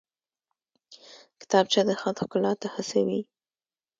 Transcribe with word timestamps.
کتابچه 1.41 1.81
د 1.87 1.89
خط 2.01 2.17
ښکلا 2.23 2.53
ته 2.61 2.67
هڅوي 2.75 3.21